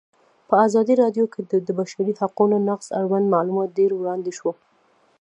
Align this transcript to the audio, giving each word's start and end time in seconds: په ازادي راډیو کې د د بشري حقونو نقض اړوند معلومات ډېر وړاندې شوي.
په 0.47 0.55
ازادي 0.65 0.93
راډیو 1.03 1.25
کې 1.33 1.41
د 1.51 1.53
د 1.67 1.69
بشري 1.79 2.13
حقونو 2.21 2.55
نقض 2.69 2.87
اړوند 2.99 3.25
معلومات 3.35 3.69
ډېر 3.79 3.91
وړاندې 3.95 4.31
شوي. 4.39 4.53